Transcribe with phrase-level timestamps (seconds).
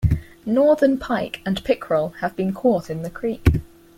[0.47, 3.61] Northern pike and pickerel have been caught in the creek.